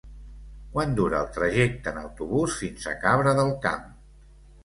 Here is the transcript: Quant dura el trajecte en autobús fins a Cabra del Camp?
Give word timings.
Quant 0.75 0.95
dura 0.99 1.19
el 1.25 1.27
trajecte 1.35 1.93
en 1.95 1.99
autobús 2.03 2.55
fins 2.61 2.87
a 2.93 2.93
Cabra 3.05 3.35
del 3.41 3.51
Camp? 3.67 3.85